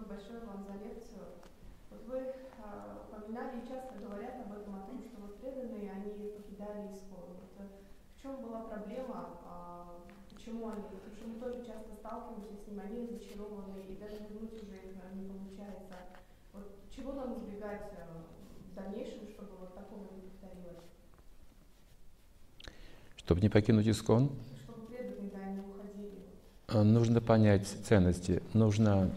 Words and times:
Спасибо 0.00 0.14
большое 0.14 0.40
вам 0.46 0.64
за 0.64 0.72
лекцию. 0.80 1.28
Вот 1.90 2.06
вы 2.06 2.32
а, 2.64 3.04
упоминали 3.04 3.60
и 3.60 3.68
часто 3.68 3.98
говорят 4.00 4.40
об 4.40 4.52
этом, 4.56 4.74
о 4.76 4.86
том, 4.86 5.02
что 5.02 5.20
вот 5.20 5.36
преданные, 5.40 5.92
они 5.92 6.30
покидали 6.30 6.88
искон. 6.94 7.36
Вот, 7.36 7.52
э, 7.58 7.66
в 8.16 8.22
чем 8.22 8.40
была 8.40 8.62
проблема, 8.62 9.40
а, 9.44 10.00
почему 10.32 10.68
они, 10.68 10.84
потому 10.84 11.14
что 11.14 11.28
мы 11.28 11.40
тоже 11.40 11.66
часто 11.66 11.92
сталкиваемся 12.00 12.56
с 12.56 12.66
ним, 12.66 12.80
они 12.80 13.06
зачарованы, 13.12 13.82
и 13.88 13.96
даже 13.96 14.24
вернуть 14.24 14.54
уже 14.54 14.76
их 14.76 14.96
э, 14.96 15.14
не 15.14 15.28
получается. 15.28 15.92
Вот 16.54 16.76
чего 16.90 17.12
нам 17.12 17.36
избегать 17.36 17.92
э, 17.92 18.06
в 18.72 18.74
дальнейшем, 18.74 19.28
чтобы 19.28 19.56
вот 19.60 19.74
такого 19.74 20.08
не 20.14 20.22
повторилось? 20.22 20.88
Чтобы 23.16 23.40
не 23.42 23.50
покинуть 23.50 23.86
искон? 23.86 24.30
Чтобы 24.64 24.86
преданные, 24.86 25.30
да, 25.30 25.44
не 25.44 25.60
уходили. 25.60 26.24
А, 26.68 26.84
нужно 26.84 27.20
понять 27.20 27.66
ценности, 27.66 28.42
нужно 28.54 29.10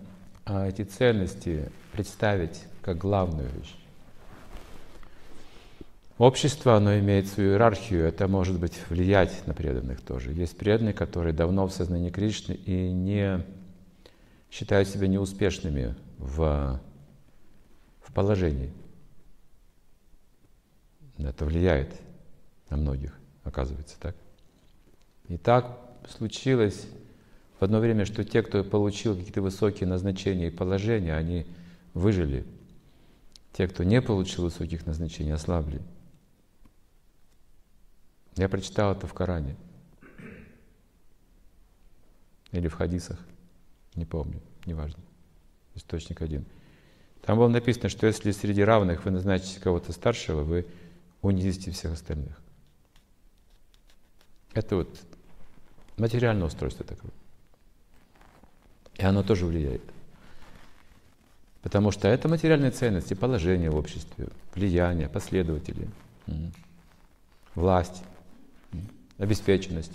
а, 0.45 0.67
эти 0.67 0.83
ценности 0.83 1.71
представить 1.91 2.63
как 2.81 2.97
главную 2.97 3.49
вещь. 3.49 3.75
Общество, 6.17 6.75
оно 6.75 6.97
имеет 6.99 7.27
свою 7.27 7.51
иерархию, 7.51 8.05
это 8.05 8.27
может 8.27 8.59
быть 8.59 8.77
влиять 8.89 9.45
на 9.47 9.53
преданных 9.53 10.01
тоже. 10.01 10.31
Есть 10.31 10.57
преданные, 10.57 10.93
которые 10.93 11.33
давно 11.33 11.67
в 11.67 11.73
сознании 11.73 12.11
Кришны 12.11 12.53
и 12.53 12.91
не 12.91 13.43
считают 14.51 14.87
себя 14.87 15.07
неуспешными 15.07 15.95
в, 16.19 16.79
в 18.01 18.13
положении. 18.13 18.71
Это 21.17 21.45
влияет 21.45 21.93
на 22.69 22.77
многих, 22.77 23.17
оказывается, 23.43 23.99
так? 23.99 24.15
И 25.27 25.37
так 25.37 25.79
случилось 26.09 26.85
в 27.59 27.63
одно 27.63 27.79
время, 27.79 28.05
что 28.05 28.23
те, 28.23 28.41
кто 28.41 28.63
получил 28.63 29.15
какие-то 29.15 29.41
высокие 29.41 29.87
назначения 29.87 30.47
и 30.47 30.51
положения, 30.51 31.15
они 31.15 31.45
выжили. 31.93 32.45
Те, 33.53 33.67
кто 33.67 33.83
не 33.83 34.01
получил 34.01 34.43
высоких 34.43 34.85
назначений, 34.85 35.31
ослабли. 35.31 35.81
Я 38.35 38.49
прочитал 38.49 38.93
это 38.93 39.05
в 39.05 39.13
Коране. 39.13 39.55
Или 42.51 42.67
в 42.67 42.73
хадисах. 42.73 43.19
Не 43.95 44.05
помню, 44.05 44.41
неважно. 44.65 45.01
Источник 45.75 46.21
один. 46.21 46.45
Там 47.21 47.37
было 47.37 47.47
написано, 47.47 47.89
что 47.89 48.07
если 48.07 48.31
среди 48.31 48.63
равных 48.63 49.05
вы 49.05 49.11
назначите 49.11 49.59
кого-то 49.59 49.91
старшего, 49.91 50.43
вы 50.43 50.67
унизите 51.21 51.71
всех 51.71 51.93
остальных. 51.93 52.39
Это 54.53 54.75
вот 54.75 54.99
материальное 55.97 56.47
устройство 56.47 56.85
такое. 56.85 57.11
И 59.03 59.05
оно 59.05 59.21
тоже 59.21 59.45
влияет. 59.45 59.81
Потому 61.61 61.91
что 61.91 62.07
это 62.07 62.29
материальные 62.29 62.71
ценности, 62.71 63.13
положение 63.13 63.69
в 63.69 63.75
обществе, 63.75 64.29
влияние, 64.55 65.09
последователи, 65.09 65.89
власть, 67.53 68.01
обеспеченность. 69.17 69.91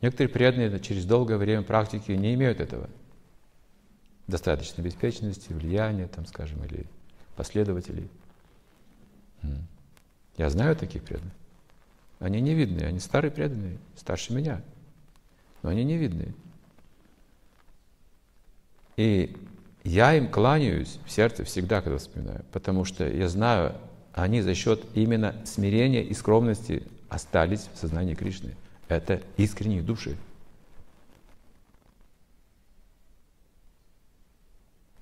Некоторые 0.00 0.30
преданные 0.30 0.80
через 0.80 1.04
долгое 1.04 1.36
время 1.36 1.64
практики 1.64 2.12
не 2.12 2.32
имеют 2.32 2.60
этого. 2.60 2.88
Достаточно 4.26 4.82
обеспеченности, 4.82 5.52
влияния, 5.52 6.08
там, 6.08 6.24
скажем, 6.24 6.64
или 6.64 6.86
последователей. 7.36 8.08
Я 10.38 10.48
знаю 10.48 10.74
таких 10.76 11.04
преданных. 11.04 11.34
Они 12.20 12.40
не 12.40 12.54
видные, 12.54 12.86
они 12.86 13.00
старые 13.00 13.30
преданные, 13.30 13.76
старше 13.96 14.32
меня. 14.32 14.62
Но 15.62 15.68
они 15.68 15.84
не 15.84 15.98
видные. 15.98 16.32
И 18.96 19.36
я 19.84 20.14
им 20.14 20.28
кланяюсь 20.28 20.98
в 21.04 21.10
сердце 21.10 21.44
всегда, 21.44 21.82
когда 21.82 21.98
вспоминаю, 21.98 22.44
потому 22.52 22.84
что 22.84 23.06
я 23.06 23.28
знаю, 23.28 23.74
они 24.12 24.40
за 24.40 24.54
счет 24.54 24.84
именно 24.94 25.36
смирения 25.44 26.02
и 26.02 26.14
скромности 26.14 26.82
остались 27.08 27.68
в 27.74 27.78
сознании 27.78 28.14
Кришны. 28.14 28.56
Это 28.88 29.22
искренние 29.36 29.82
души. 29.82 30.16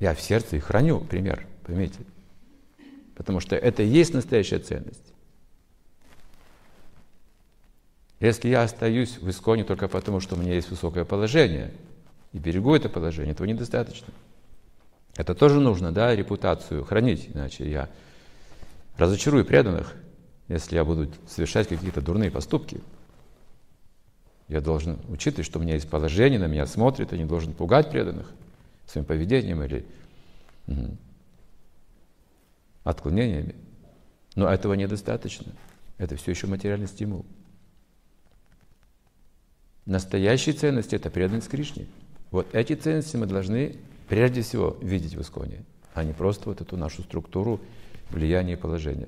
Я 0.00 0.14
в 0.14 0.20
сердце 0.20 0.56
их 0.56 0.64
храню, 0.64 1.00
пример, 1.00 1.46
поймите. 1.64 2.00
Потому 3.14 3.40
что 3.40 3.54
это 3.56 3.82
и 3.82 3.86
есть 3.86 4.12
настоящая 4.12 4.58
ценность. 4.58 5.14
Если 8.20 8.48
я 8.48 8.62
остаюсь 8.62 9.18
в 9.18 9.30
исконе 9.30 9.64
только 9.64 9.86
потому, 9.86 10.20
что 10.20 10.34
у 10.34 10.38
меня 10.38 10.54
есть 10.54 10.70
высокое 10.70 11.04
положение, 11.04 11.72
и 12.34 12.38
берегу 12.38 12.74
это 12.74 12.88
положение, 12.88 13.32
этого 13.32 13.46
недостаточно. 13.46 14.12
Это 15.16 15.36
тоже 15.36 15.60
нужно, 15.60 15.92
да, 15.92 16.14
репутацию 16.14 16.84
хранить, 16.84 17.30
иначе 17.32 17.70
я 17.70 17.88
разочарую 18.98 19.44
преданных, 19.44 19.94
если 20.48 20.74
я 20.74 20.84
буду 20.84 21.08
совершать 21.28 21.68
какие-то 21.68 22.02
дурные 22.02 22.32
поступки. 22.32 22.80
Я 24.48 24.60
должен 24.60 24.98
учитывать, 25.08 25.46
что 25.46 25.60
у 25.60 25.62
меня 25.62 25.74
есть 25.74 25.88
положение, 25.88 26.40
на 26.40 26.46
меня 26.46 26.66
смотрят, 26.66 27.12
я 27.12 27.18
не 27.18 27.24
должен 27.24 27.54
пугать 27.54 27.90
преданных 27.90 28.28
своим 28.86 29.06
поведением 29.06 29.62
или 29.62 29.86
угу, 30.66 30.96
отклонениями. 32.82 33.54
Но 34.34 34.48
этого 34.48 34.74
недостаточно. 34.74 35.52
Это 35.98 36.16
все 36.16 36.32
еще 36.32 36.48
материальный 36.48 36.88
стимул. 36.88 37.24
Настоящие 39.86 40.54
ценности– 40.56 40.94
это 40.96 41.10
преданность 41.10 41.48
Кришне. 41.48 41.86
Вот 42.34 42.52
эти 42.52 42.72
ценности 42.72 43.16
мы 43.16 43.26
должны 43.26 43.76
прежде 44.08 44.42
всего 44.42 44.76
видеть 44.80 45.14
в 45.14 45.20
Исконе, 45.20 45.64
а 45.94 46.02
не 46.02 46.12
просто 46.12 46.48
вот 46.48 46.60
эту 46.60 46.76
нашу 46.76 47.02
структуру 47.04 47.60
влияния 48.10 48.54
и 48.54 48.56
положения. 48.56 49.06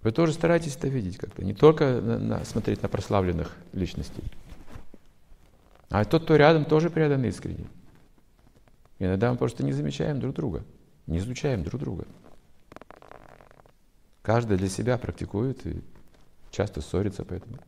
Вы 0.00 0.12
тоже 0.12 0.32
старайтесь 0.32 0.76
это 0.76 0.88
видеть 0.88 1.18
как-то, 1.18 1.44
не 1.44 1.52
только 1.52 2.00
на, 2.00 2.18
на, 2.18 2.44
смотреть 2.46 2.80
на 2.82 2.88
прославленных 2.88 3.54
личностей, 3.74 4.24
а 5.90 6.06
тот, 6.06 6.24
кто 6.24 6.36
рядом, 6.36 6.64
тоже 6.64 6.88
предан 6.88 7.22
искренне. 7.26 7.66
Иногда 8.98 9.30
мы 9.30 9.36
просто 9.36 9.62
не 9.62 9.74
замечаем 9.74 10.20
друг 10.20 10.36
друга, 10.36 10.64
не 11.06 11.18
изучаем 11.18 11.64
друг 11.64 11.82
друга. 11.82 12.06
Каждый 14.22 14.56
для 14.56 14.70
себя 14.70 14.96
практикует 14.96 15.66
и 15.66 15.82
часто 16.50 16.80
ссорится 16.80 17.24
поэтому. 17.24 17.58